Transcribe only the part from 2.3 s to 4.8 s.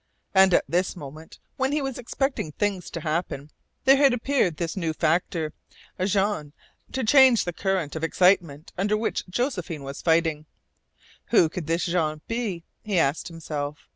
things to happen, there had appeared this